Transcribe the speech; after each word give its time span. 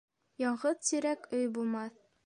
Яңғыҙ 0.43 0.81
тирәк 0.89 1.31
өй 1.41 1.49
булмаҫ 1.59 2.05